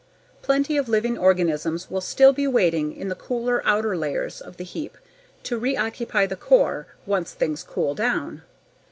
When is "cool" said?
7.63-7.93